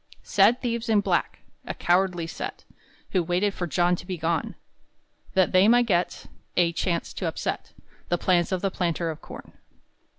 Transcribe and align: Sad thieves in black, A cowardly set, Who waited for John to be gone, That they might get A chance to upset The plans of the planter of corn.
Sad 0.23 0.63
thieves 0.63 0.89
in 0.89 1.01
black, 1.01 1.41
A 1.67 1.75
cowardly 1.75 2.25
set, 2.25 2.65
Who 3.11 3.21
waited 3.21 3.53
for 3.53 3.67
John 3.67 3.95
to 3.97 4.05
be 4.07 4.17
gone, 4.17 4.55
That 5.35 5.51
they 5.51 5.67
might 5.67 5.85
get 5.85 6.25
A 6.57 6.73
chance 6.73 7.13
to 7.13 7.27
upset 7.27 7.73
The 8.09 8.17
plans 8.17 8.51
of 8.51 8.63
the 8.63 8.71
planter 8.71 9.11
of 9.11 9.21
corn. 9.21 9.53